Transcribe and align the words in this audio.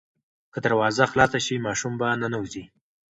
که 0.53 0.59
دروازه 0.65 1.03
خلاصه 1.11 1.39
شي 1.45 1.55
ماشوم 1.65 1.93
به 1.99 2.07
ننوځي. 2.21 2.63